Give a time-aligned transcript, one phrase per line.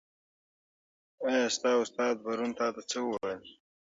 [1.27, 3.41] ایا ستا استاد پرون تا ته څه وویل؟